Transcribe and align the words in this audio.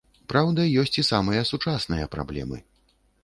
Праўда, 0.31 0.63
ёсць 0.83 0.97
і 1.01 1.03
самыя 1.11 1.43
сучасныя 1.51 2.09
праблемы. 2.15 2.57